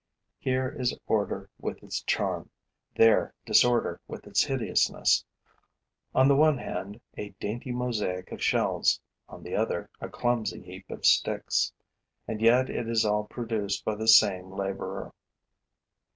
[0.39, 2.49] Here is order with its charm,
[2.95, 5.23] there disorder with its hideousness;
[6.15, 10.89] on the one hand a dainty mosaic of shells, on the other a clumsy heap
[10.89, 11.71] of sticks.
[12.27, 15.13] And yet it is all produced by the same laborer.